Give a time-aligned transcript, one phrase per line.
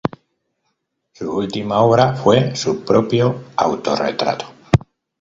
[1.11, 4.47] Su última obra fue su propio autorretrato.